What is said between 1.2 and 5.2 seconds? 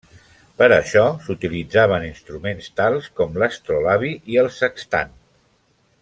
s'utilitzaven instruments tals com l'astrolabi i el sextant.